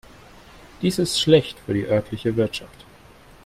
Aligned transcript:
Dies 0.81 0.97
ist 0.97 1.21
schlecht 1.21 1.59
für 1.59 1.75
die 1.75 1.85
örtliche 1.85 2.35
Wirtschaft. 2.35 2.87